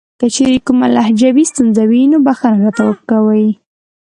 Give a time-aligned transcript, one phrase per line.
[0.19, 3.47] کچېرې کومه لهجوي ستونزه وي نو بښنه راته کوئ.